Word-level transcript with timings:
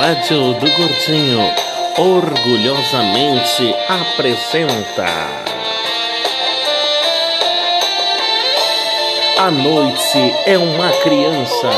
Rádio 0.00 0.54
do 0.54 0.66
Gordinho 0.70 1.40
orgulhosamente 1.98 3.74
apresenta. 3.86 5.04
A 9.38 9.50
noite 9.50 10.34
é 10.46 10.56
uma 10.56 10.90
criança, 11.02 11.68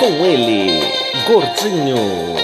com 0.00 0.26
ele, 0.26 0.82
Gordinho. 1.28 2.34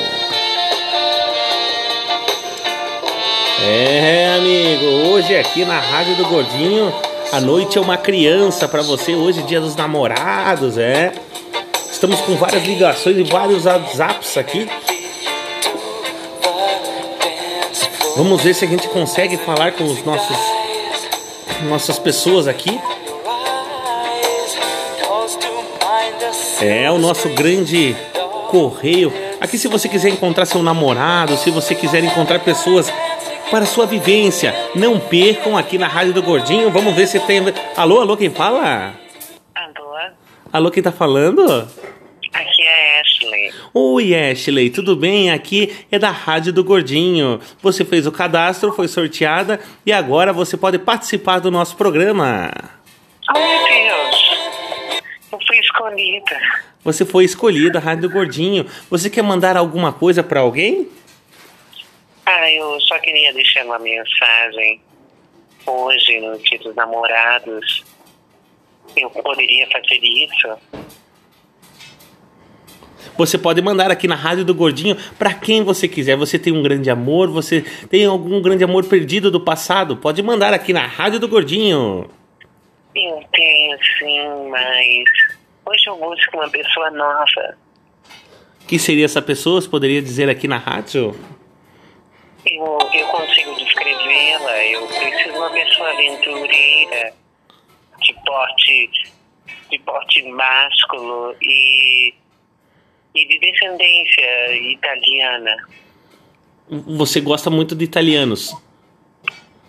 É, 3.66 4.36
amigo, 4.36 5.10
hoje 5.10 5.36
aqui 5.36 5.64
na 5.64 5.80
Rádio 5.80 6.14
do 6.14 6.24
Gordinho, 6.26 6.94
a 7.32 7.40
noite 7.40 7.78
é 7.78 7.80
uma 7.80 7.96
criança 7.96 8.68
para 8.68 8.82
você. 8.82 9.16
Hoje, 9.16 9.42
dia 9.42 9.60
dos 9.60 9.74
namorados, 9.74 10.78
é. 10.78 11.12
Estamos 11.90 12.20
com 12.20 12.36
várias 12.36 12.64
ligações 12.64 13.18
e 13.18 13.24
vários 13.24 13.66
WhatsApps 13.66 14.38
aqui. 14.38 14.68
Vamos 18.22 18.42
ver 18.42 18.52
se 18.52 18.66
a 18.66 18.68
gente 18.68 18.86
consegue 18.88 19.38
falar 19.38 19.72
com 19.72 19.84
os 19.84 20.04
nossos 20.04 20.36
nossas 21.62 21.98
pessoas 21.98 22.46
aqui. 22.46 22.78
É 26.60 26.90
o 26.90 26.98
nosso 26.98 27.30
grande 27.30 27.96
correio. 28.50 29.10
Aqui 29.40 29.56
se 29.56 29.68
você 29.68 29.88
quiser 29.88 30.10
encontrar 30.10 30.44
seu 30.44 30.62
namorado, 30.62 31.34
se 31.38 31.50
você 31.50 31.74
quiser 31.74 32.04
encontrar 32.04 32.40
pessoas 32.40 32.92
para 33.50 33.64
sua 33.64 33.86
vivência, 33.86 34.54
não 34.74 35.00
percam 35.00 35.56
aqui 35.56 35.78
na 35.78 35.88
Rádio 35.88 36.12
do 36.12 36.22
Gordinho. 36.22 36.70
Vamos 36.70 36.94
ver 36.94 37.06
se 37.06 37.18
tem. 37.20 37.42
Alô, 37.74 38.02
alô, 38.02 38.18
quem 38.18 38.28
fala? 38.28 38.92
Alô? 39.54 39.96
Alô, 40.52 40.70
quem 40.70 40.82
tá 40.82 40.92
falando? 40.92 41.66
Aqui 42.34 42.62
é. 42.66 42.89
Oi, 43.72 44.16
Ashley, 44.16 44.68
tudo 44.68 44.96
bem? 44.96 45.30
Aqui 45.30 45.86
é 45.92 45.98
da 45.98 46.10
Rádio 46.10 46.52
do 46.52 46.64
Gordinho. 46.64 47.40
Você 47.62 47.84
fez 47.84 48.04
o 48.04 48.10
cadastro, 48.10 48.72
foi 48.72 48.88
sorteada 48.88 49.60
e 49.86 49.92
agora 49.92 50.32
você 50.32 50.56
pode 50.56 50.76
participar 50.76 51.38
do 51.38 51.52
nosso 51.52 51.76
programa. 51.76 52.50
Oh, 53.32 53.38
meu 53.38 53.64
Deus. 53.68 55.02
Eu 55.30 55.38
fui 55.46 55.56
escolhida. 55.60 56.40
Você 56.82 57.06
foi 57.06 57.24
escolhida, 57.24 57.78
Rádio 57.78 58.08
do 58.08 58.12
Gordinho. 58.12 58.66
Você 58.90 59.08
quer 59.08 59.22
mandar 59.22 59.56
alguma 59.56 59.92
coisa 59.92 60.20
para 60.20 60.40
alguém? 60.40 60.88
Ah, 62.26 62.50
eu 62.50 62.80
só 62.80 62.98
queria 62.98 63.32
deixar 63.32 63.64
uma 63.64 63.78
mensagem. 63.78 64.80
Hoje, 65.64 66.18
no 66.18 66.36
Dia 66.38 66.58
dos 66.58 66.74
Namorados, 66.74 67.84
eu 68.96 69.08
poderia 69.10 69.68
fazer 69.70 70.00
isso? 70.02 70.58
Você 73.16 73.38
pode 73.38 73.60
mandar 73.62 73.90
aqui 73.90 74.08
na 74.08 74.14
Rádio 74.14 74.44
do 74.44 74.54
Gordinho 74.54 74.96
para 75.18 75.34
quem 75.34 75.62
você 75.62 75.86
quiser. 75.86 76.16
Você 76.16 76.38
tem 76.38 76.52
um 76.52 76.62
grande 76.62 76.90
amor, 76.90 77.28
você 77.28 77.62
tem 77.88 78.04
algum 78.04 78.40
grande 78.40 78.64
amor 78.64 78.84
perdido 78.84 79.30
do 79.30 79.40
passado? 79.40 79.96
Pode 79.96 80.22
mandar 80.22 80.52
aqui 80.52 80.72
na 80.72 80.86
Rádio 80.86 81.18
do 81.20 81.28
Gordinho. 81.28 82.08
Eu 82.94 83.22
tenho 83.32 83.78
sim, 83.98 84.48
mas 84.50 85.04
hoje 85.64 85.84
eu 85.86 85.96
busco 85.96 86.36
uma 86.36 86.48
pessoa 86.48 86.90
nova. 86.90 87.56
Quem 88.66 88.78
seria 88.78 89.04
essa 89.04 89.20
pessoa? 89.22 89.60
Você 89.60 89.68
poderia 89.68 90.00
dizer 90.00 90.28
aqui 90.28 90.46
na 90.46 90.56
rádio? 90.56 91.14
Eu, 92.46 92.78
eu 92.92 93.06
consigo 93.08 93.54
descrevê-la. 93.56 94.64
Eu 94.66 94.86
preciso 94.86 95.32
de 95.32 95.38
uma 95.38 95.50
pessoa 95.50 95.92
aventureira, 95.92 97.12
de 98.00 98.14
porte, 98.24 98.90
de 99.70 99.78
porte 99.80 100.22
másculo 100.30 101.34
e, 101.42 102.14
e 103.14 103.26
de 103.26 103.38
descendência 103.38 104.56
italiana. 104.72 105.56
Você 106.68 107.20
gosta 107.20 107.50
muito 107.50 107.74
de 107.74 107.84
italianos. 107.84 108.54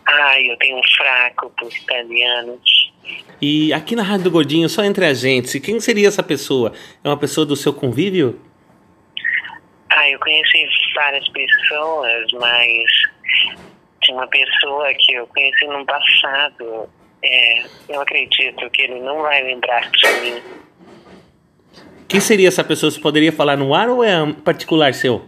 Ai, 0.05 0.51
eu 0.51 0.57
tenho 0.57 0.77
um 0.77 0.83
fraco 0.95 1.51
por 1.57 1.71
italianos. 1.71 2.91
E 3.41 3.73
aqui 3.73 3.95
na 3.95 4.03
Rádio 4.03 4.25
do 4.25 4.31
Gordinho, 4.31 4.69
só 4.69 4.83
entre 4.83 5.05
a 5.05 5.13
gente, 5.13 5.59
quem 5.59 5.79
seria 5.79 6.07
essa 6.07 6.21
pessoa? 6.21 6.73
É 7.03 7.07
uma 7.07 7.17
pessoa 7.17 7.45
do 7.45 7.55
seu 7.55 7.73
convívio? 7.73 8.39
Ah, 9.89 10.09
eu 10.09 10.19
conheci 10.19 10.67
várias 10.95 11.27
pessoas, 11.29 12.31
mas 12.33 12.83
tinha 14.01 14.17
uma 14.17 14.27
pessoa 14.27 14.93
que 14.93 15.13
eu 15.13 15.27
conheci 15.27 15.65
no 15.65 15.85
passado. 15.85 16.89
É, 17.23 17.63
eu 17.89 18.01
acredito 18.01 18.69
que 18.69 18.81
ele 18.83 18.99
não 18.99 19.21
vai 19.21 19.43
lembrar 19.43 19.89
de 19.91 20.07
mim. 20.21 20.41
Quem 22.11 22.19
seria 22.19 22.49
essa 22.49 22.61
pessoa? 22.61 22.91
Você 22.91 22.99
poderia 22.99 23.31
falar 23.31 23.55
no 23.55 23.73
ar 23.73 23.87
ou 23.87 24.03
é 24.03 24.21
um 24.21 24.33
particular 24.33 24.93
seu? 24.93 25.21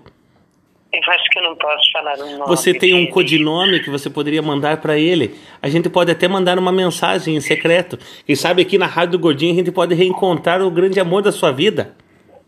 Eu 0.92 1.00
acho 1.14 1.24
que 1.32 1.40
eu 1.40 1.44
não 1.44 1.56
posso 1.56 1.92
falar 1.94 2.14
o 2.20 2.30
nome. 2.38 2.46
Você 2.46 2.74
tem 2.74 2.94
um 2.94 3.08
codinome 3.10 3.80
que 3.80 3.90
você 3.90 4.10
poderia 4.10 4.42
mandar 4.42 4.78
para 4.82 4.98
ele. 5.00 5.34
A 5.62 5.70
gente 5.70 5.90
pode 5.90 6.12
até 6.12 6.28
mandar 6.28 6.60
uma 6.60 6.74
mensagem 6.74 7.38
em 7.38 7.40
secreto. 7.40 7.98
Quem 8.28 8.36
sabe 8.36 8.62
aqui 8.62 8.78
na 8.78 8.86
Rádio 8.86 9.14
do 9.14 9.20
Gordinho 9.20 9.54
a 9.54 9.56
gente 9.56 9.72
pode 9.72 9.96
reencontrar 9.96 10.62
o 10.62 10.70
grande 10.70 11.00
amor 11.00 11.22
da 11.22 11.32
sua 11.32 11.52
vida. 11.54 11.96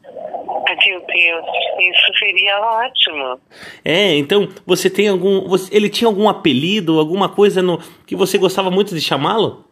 Ah, 0.05 0.75
Meu 0.85 0.99
Deus, 0.99 1.45
isso 1.79 2.19
seria 2.19 2.59
ótimo. 2.59 3.39
É, 3.85 4.15
então 4.17 4.49
você 4.65 4.89
tem 4.89 5.07
algum. 5.07 5.47
você- 5.47 5.73
ele 5.73 5.87
tinha 5.89 6.09
algum 6.09 6.27
apelido, 6.27 6.99
alguma 6.99 7.29
coisa 7.29 7.61
no 7.61 7.79
que 8.05 8.17
você 8.17 8.37
gostava 8.37 8.69
muito 8.69 8.93
de 8.93 8.99
chamá-lo? 8.99 9.63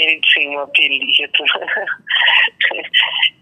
Ele 0.00 0.20
tinha 0.22 0.58
um 0.58 0.60
apelido. 0.60 1.06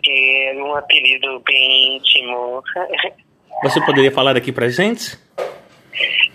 Era 0.06 0.64
um 0.64 0.74
apelido 0.74 1.40
bem 1.46 1.96
íntimo. 1.96 2.62
Você 3.62 3.80
poderia 3.84 4.10
falar 4.10 4.36
aqui 4.36 4.50
pra 4.50 4.68
gente? 4.68 5.16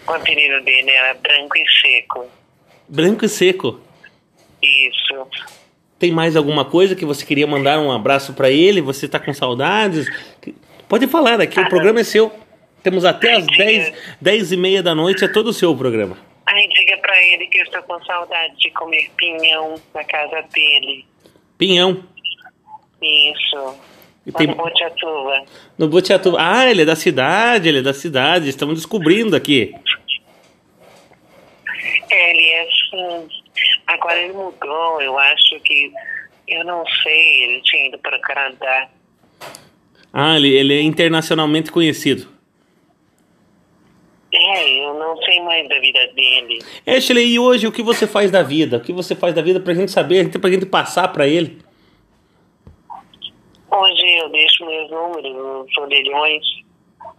O 0.07 0.11
apelido 0.11 0.63
dele 0.63 0.91
era 0.91 1.13
Branco 1.15 1.57
e 1.57 1.65
Seco. 1.81 2.25
Branco 2.87 3.25
e 3.25 3.29
seco. 3.29 3.79
Isso. 4.61 5.27
Tem 5.99 6.11
mais 6.11 6.35
alguma 6.35 6.65
coisa 6.65 6.95
que 6.95 7.05
você 7.05 7.25
queria 7.25 7.47
mandar 7.47 7.79
um 7.79 7.91
abraço 7.91 8.33
pra 8.33 8.49
ele? 8.49 8.81
Você 8.81 9.07
tá 9.07 9.19
com 9.19 9.33
saudades? 9.33 10.07
Pode 10.87 11.07
falar 11.07 11.39
aqui, 11.41 11.59
o 11.59 11.69
programa 11.69 12.01
é 12.01 12.03
seu. 12.03 12.31
Temos 12.81 13.05
até 13.05 13.35
as 13.35 13.45
10, 13.45 13.93
10 14.19 14.51
e 14.51 14.57
meia 14.57 14.83
da 14.83 14.93
noite, 14.93 15.23
é 15.23 15.27
todo 15.27 15.47
o 15.47 15.53
seu 15.53 15.71
o 15.71 15.77
programa. 15.77 16.17
Pra 17.03 17.21
ele 17.21 17.47
que 17.47 17.57
eu 17.57 17.63
estou 17.65 17.83
com 17.83 18.01
saudade 18.05 18.55
de 18.57 18.71
comer 18.71 19.11
pinhão 19.17 19.75
na 19.93 20.03
casa 20.05 20.41
dele. 20.53 21.05
Pinhão. 21.57 22.01
Isso. 23.01 23.75
E 24.25 24.31
tem- 24.31 24.47
no 24.47 24.55
Botiatuba. 24.55 25.43
No 25.77 25.87
Botiatuba. 25.89 26.37
Ah, 26.39 26.71
ele 26.71 26.83
é 26.83 26.85
da 26.85 26.95
cidade, 26.95 27.67
ele 27.67 27.79
é 27.79 27.81
da 27.81 27.93
cidade. 27.93 28.47
Estamos 28.47 28.75
descobrindo 28.77 29.35
aqui. 29.35 29.75
É, 32.09 32.29
Ele 32.29 32.47
é 32.47 32.61
assim. 32.61 33.27
Agora 33.87 34.17
ele 34.21 34.31
mudou, 34.33 35.01
eu 35.01 35.17
acho 35.19 35.59
que. 35.59 35.91
Eu 36.47 36.63
não 36.63 36.85
sei, 37.03 37.43
ele 37.43 37.61
tinha 37.63 37.87
ido 37.87 37.97
para 37.99 38.17
o 38.17 38.21
Canadá. 38.21 38.87
Ah, 40.13 40.35
ele, 40.37 40.53
ele 40.55 40.73
é 40.77 40.81
internacionalmente 40.81 41.69
conhecido. 41.71 42.27
É, 44.35 44.83
eu 44.83 44.95
não 44.95 45.15
sei 45.17 45.39
mais 45.41 45.69
da 45.69 45.79
vida 45.79 46.07
dele. 46.15 46.59
Ashley, 46.87 47.33
e 47.33 47.39
hoje 47.39 47.67
o 47.67 47.71
que 47.71 47.83
você 47.83 48.07
faz 48.07 48.31
da 48.31 48.41
vida? 48.41 48.77
O 48.77 48.81
que 48.81 48.91
você 48.91 49.15
faz 49.15 49.35
da 49.35 49.43
vida 49.43 49.59
pra 49.59 49.75
gente 49.75 49.91
saber, 49.91 50.27
pra 50.39 50.49
gente 50.49 50.65
passar 50.65 51.07
pra 51.09 51.27
ele? 51.27 51.59
Hoje 53.69 54.17
eu 54.19 54.29
deixo 54.29 54.65
meus 54.65 54.89
números 54.89 55.35
nos 55.35 55.77
orelhões 55.77 56.43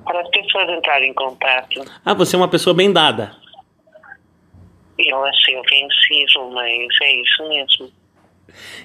para 0.05 0.21
as 0.23 0.29
pessoas 0.31 0.69
entrarem 0.71 1.11
em 1.11 1.15
contato. 1.15 1.85
Ah, 2.05 2.15
você 2.15 2.35
é 2.35 2.39
uma 2.39 2.49
pessoa 2.49 2.75
bem 2.75 2.93
dada. 2.93 3.37
Eu 4.99 5.25
achei 5.25 5.57
ofensivo, 5.57 6.51
mas 6.53 6.89
é 7.03 7.15
isso 7.21 7.49
mesmo. 7.49 7.93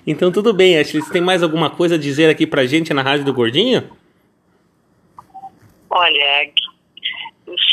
Então 0.06 0.31
tudo 0.31 0.54
bem, 0.54 0.78
Ashley. 0.78 1.02
Você 1.02 1.12
tem 1.12 1.22
mais 1.22 1.42
alguma 1.42 1.70
coisa 1.70 1.96
a 1.96 2.00
dizer 2.00 2.30
aqui 2.30 2.46
pra 2.46 2.66
gente 2.66 2.94
na 2.94 3.02
Rádio 3.02 3.26
do 3.26 3.34
Gordinho? 3.34 3.90
Olha, 5.90 6.52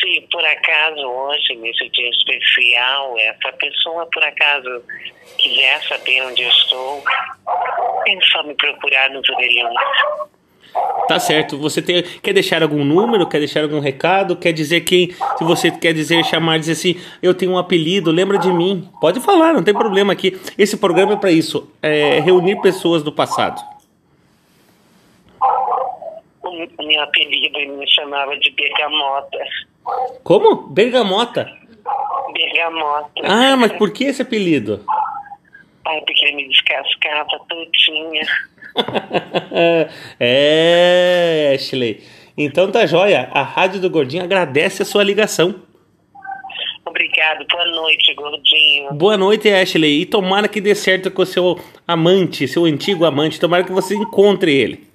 se 0.01 0.21
por 0.31 0.45
acaso 0.45 1.01
hoje, 1.01 1.55
nesse 1.57 1.89
dia 1.91 2.11
especial, 2.11 3.15
essa 3.19 3.53
pessoa 3.53 4.07
por 4.07 4.23
acaso 4.23 4.83
quiser 5.39 5.83
saber 5.83 6.23
onde 6.23 6.43
eu 6.43 6.49
estou, 6.49 7.03
é 8.07 8.19
só 8.33 8.43
me 8.43 8.55
procurar 8.55 9.11
nos 9.11 9.29
orelhões. 9.29 9.75
Tá 11.09 11.19
certo. 11.19 11.57
Você 11.59 11.81
tem, 11.81 12.03
quer 12.03 12.33
deixar 12.33 12.63
algum 12.63 12.85
número? 12.85 13.29
Quer 13.29 13.39
deixar 13.39 13.63
algum 13.63 13.81
recado? 13.81 14.37
Quer 14.37 14.53
dizer 14.53 14.81
quem? 14.83 15.13
Se 15.39 15.45
você 15.45 15.71
quer 15.71 15.95
dizer, 15.95 16.25
chamar, 16.25 16.59
dizer 16.59 16.73
assim, 16.73 17.01
eu 17.23 17.33
tenho 17.33 17.53
um 17.53 17.59
apelido, 17.59 18.11
lembra 18.11 18.39
de 18.39 18.53
mim? 18.53 18.89
Pode 19.01 19.21
falar, 19.21 19.53
não 19.53 19.63
tem 19.63 19.73
problema 19.73 20.13
aqui. 20.13 20.39
Esse 20.59 20.77
programa 20.77 21.15
é 21.15 21.17
pra 21.17 21.31
isso, 21.31 21.71
é 21.83 22.21
reunir 22.21 22.61
pessoas 22.61 23.03
do 23.03 23.13
passado. 23.13 23.63
O 26.43 26.83
meu 26.83 27.03
apelido 27.03 27.59
ele 27.59 27.73
me 27.73 27.91
chamava 27.91 28.37
de 28.39 28.51
Bergamota. 28.51 29.39
Como? 30.23 30.69
Bergamota. 30.69 31.51
Bergamota. 32.33 33.23
Ah, 33.25 33.57
mas 33.57 33.73
por 33.73 33.93
que 33.93 34.05
esse 34.05 34.23
apelido? 34.23 34.85
Ai, 35.87 36.01
porque 36.01 36.25
ele 36.25 36.37
me 36.37 36.49
descascava 36.49 37.29
todinha. 37.49 38.27
é, 40.21 41.53
Ashley. 41.55 42.03
Então 42.37 42.71
tá 42.71 42.85
joia. 42.87 43.31
A 43.33 43.43
Rádio 43.43 43.81
do 43.81 43.89
Gordinho 43.89 44.25
agradece 44.25 44.83
a 44.83 44.87
sua 44.87 45.03
ligação. 45.03 45.63
Obrigado. 46.85 47.47
Boa 47.49 47.67
noite, 47.67 48.15
gordinho. 48.15 48.93
Boa 48.95 49.17
noite, 49.17 49.49
Ashley. 49.49 50.03
E 50.03 50.07
tomara 50.07 50.49
que 50.49 50.61
dê 50.61 50.75
certo 50.75 51.11
com 51.11 51.23
o 51.23 51.27
seu 51.27 51.59
amante, 51.87 52.49
seu 52.49 52.65
antigo 52.65 53.05
amante. 53.05 53.41
Tomara 53.41 53.65
que 53.65 53.73
você 53.73 53.95
encontre 53.95 54.55
ele. 54.55 54.87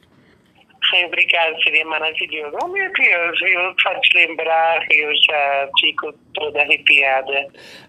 Ai, 0.93 1.05
obrigado, 1.05 1.63
seria 1.63 1.85
maravilhoso. 1.85 2.57
Oh, 2.61 2.67
meu 2.67 2.91
Deus, 2.91 3.41
eu 3.41 3.73
só 3.81 3.93
te 4.01 4.17
lembrar, 4.17 4.85
eu 4.91 5.09
já 5.25 5.69
fico 5.79 6.13
toda 6.33 6.61
arrepiada. 6.61 7.47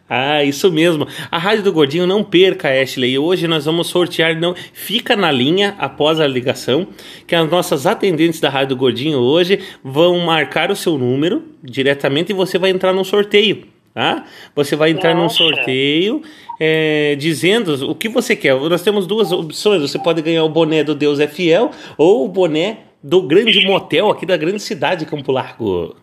Ah, 0.09 0.45
isso 0.45 0.71
mesmo. 0.71 1.09
A 1.31 1.37
Rádio 1.37 1.65
do 1.65 1.73
Gordinho 1.73 2.07
não 2.07 2.23
perca, 2.23 2.69
Ashley. 2.69 3.19
Hoje 3.19 3.49
nós 3.49 3.65
vamos 3.65 3.89
sortear, 3.89 4.39
não 4.39 4.55
fica 4.55 5.17
na 5.17 5.33
linha 5.33 5.75
após 5.79 6.21
a 6.21 6.27
ligação, 6.29 6.87
que 7.27 7.35
as 7.35 7.51
nossas 7.51 7.87
atendentes 7.87 8.39
da 8.39 8.49
Rádio 8.49 8.77
do 8.77 8.77
Gordinho 8.77 9.19
hoje 9.19 9.59
vão 9.83 10.21
marcar 10.21 10.71
o 10.71 10.77
seu 10.77 10.97
número 10.97 11.43
diretamente 11.63 12.31
e 12.31 12.35
você 12.35 12.57
vai 12.57 12.71
entrar 12.71 12.93
no 12.93 13.05
sorteio. 13.05 13.67
Tá? 13.95 14.25
Você 14.55 14.75
vai 14.75 14.91
entrar 14.91 15.15
Nossa. 15.15 15.43
num 15.43 15.51
sorteio 15.51 16.23
é, 16.59 17.15
dizendo 17.19 17.91
o 17.91 17.95
que 17.95 18.09
você 18.09 18.35
quer. 18.35 18.55
Nós 18.55 18.81
temos 18.83 19.07
duas 19.07 19.33
opções. 19.33 19.83
Você 19.83 19.99
pode 19.99 20.23
ganhar 20.23 20.45
o 20.45 20.49
boné 20.49 20.83
do 20.83 20.95
Deus 20.95 21.21
é 21.21 21.27
Fiel 21.27 21.71
ou 21.99 22.25
o 22.25 22.29
boné 22.29 22.79
do 23.03 23.23
grande 23.23 23.67
motel 23.67 24.11
aqui 24.11 24.25
da 24.25 24.37
grande 24.37 24.61
cidade 24.61 25.05
de 25.05 25.11
Campo 25.11 25.33
Largo. 25.33 25.97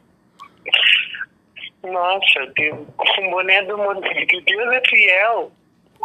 Nossa, 1.84 2.46
Deus, 2.56 2.80
o 2.98 3.32
boné 3.32 3.64
do 3.64 3.78
motel 3.78 4.26
de 4.26 4.42
Deus 4.42 4.74
é 4.74 4.82
fiel. 4.88 5.52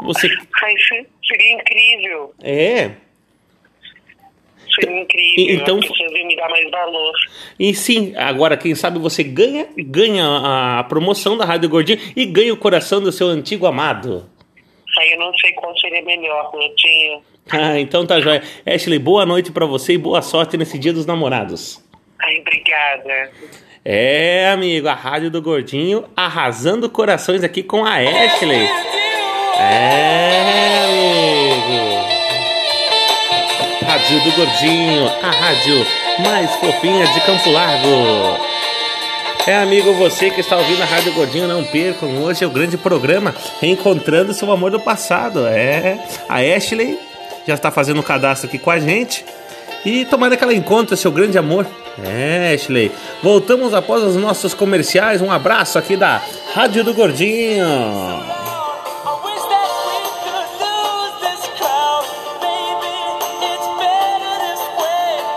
Você... 0.03 0.29
Ai, 0.63 0.75
seria 1.27 1.53
incrível. 1.53 2.35
É. 2.43 2.93
Seria 4.75 5.03
incrível. 5.03 5.55
Então, 5.55 5.79
As 5.79 5.87
pessoas 5.87 6.13
me 6.13 6.37
dar 6.37 6.49
mais 6.49 6.71
valor. 6.71 7.13
E 7.59 7.75
sim, 7.75 8.15
agora 8.17 8.57
quem 8.57 8.75
sabe 8.75 8.99
você 8.99 9.23
ganha, 9.23 9.69
ganha 9.77 10.79
a 10.79 10.85
promoção 10.85 11.37
da 11.37 11.45
Rádio 11.45 11.69
Gordinho 11.69 11.99
e 12.17 12.25
ganha 12.25 12.53
o 12.53 12.57
coração 12.57 13.01
do 13.01 13.13
seu 13.13 13.29
antigo 13.29 13.67
amado. 13.67 14.29
Aí 14.99 15.13
eu 15.13 15.19
não 15.19 15.33
sei 15.39 15.53
qual 15.53 15.77
seria 15.79 16.03
melhor, 16.03 16.51
Coutinho. 16.51 17.23
Ah, 17.51 17.79
então 17.79 18.07
tá 18.07 18.21
jóia. 18.21 18.43
Ashley, 18.67 18.99
boa 18.99 19.27
noite 19.27 19.53
para 19.53 19.67
você 19.67 19.93
e 19.95 19.99
boa 19.99 20.23
sorte 20.23 20.57
nesse 20.57 20.79
dia 20.79 20.93
dos 20.93 21.07
namorados. 21.07 21.83
Ai, 22.19 22.41
obrigada. 22.41 23.31
É, 23.85 24.51
amigo, 24.51 24.89
a 24.89 24.95
Rádio 24.95 25.31
do 25.31 25.43
Gordinho 25.43 26.05
arrasando 26.17 26.89
corações 26.89 27.45
aqui 27.45 27.63
com 27.63 27.85
a 27.85 27.97
Ashley. 27.97 28.67
É, 29.59 30.85
amigo. 30.85 32.05
Rádio 33.85 34.21
do 34.25 34.33
Gordinho, 34.33 35.07
a 35.23 35.31
rádio 35.31 35.87
mais 36.25 36.51
fofinha 36.57 37.07
de 37.07 37.21
Campo 37.21 37.51
Largo. 37.51 38.45
É, 39.47 39.59
amigo, 39.59 39.93
você 39.93 40.31
que 40.31 40.41
está 40.41 40.57
ouvindo 40.57 40.83
a 40.83 40.87
Rádio 40.87 41.13
Gordinho, 41.13 41.47
não 41.47 41.63
percam. 41.63 42.23
Hoje 42.23 42.43
é 42.43 42.47
o 42.47 42.51
grande 42.51 42.79
programa 42.79 43.35
Reencontrando 43.61 44.33
Seu 44.33 44.51
Amor 44.51 44.71
do 44.71 44.81
Passado. 44.81 45.47
É, 45.47 45.99
a 46.27 46.39
Ashley 46.39 46.99
já 47.47 47.55
está 47.55 47.71
fazendo 47.71 48.01
o 48.01 48.03
cadastro 48.03 48.49
aqui 48.49 48.59
com 48.59 48.71
a 48.71 48.79
gente. 48.79 49.25
E 49.85 50.05
tomara 50.07 50.37
que 50.37 50.43
ela 50.43 50.55
encontre 50.55 50.97
seu 50.97 51.13
grande 51.13 51.37
amor. 51.37 51.67
É, 52.03 52.55
Ashley. 52.55 52.91
Voltamos 53.23 53.75
após 53.75 54.03
os 54.03 54.17
nossos 54.17 54.55
comerciais. 54.55 55.21
Um 55.21 55.31
abraço 55.31 55.79
aqui 55.79 55.97
da 55.97 56.23
Rádio 56.55 56.83
do 56.83 56.95
Gordinho. 56.95 58.34